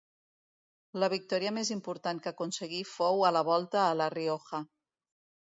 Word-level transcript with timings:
La 1.03 1.09
victòria 1.13 1.51
més 1.57 1.71
important 1.75 2.21
que 2.23 2.31
aconseguí 2.33 2.81
fou 2.93 3.23
a 3.29 3.33
la 3.39 3.45
Volta 3.53 3.85
a 3.85 3.95
La 4.01 4.11
Rioja. 4.17 4.65